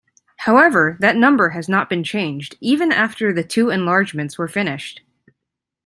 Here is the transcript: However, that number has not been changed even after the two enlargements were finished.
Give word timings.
However, 0.37 0.97
that 0.99 1.15
number 1.15 1.49
has 1.49 1.69
not 1.69 1.87
been 1.87 2.03
changed 2.03 2.55
even 2.59 2.91
after 2.91 3.31
the 3.31 3.43
two 3.43 3.69
enlargements 3.69 4.35
were 4.35 4.47
finished. 4.47 5.01